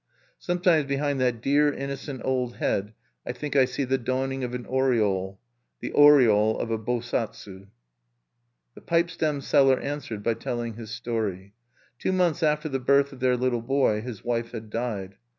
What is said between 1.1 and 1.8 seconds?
that dear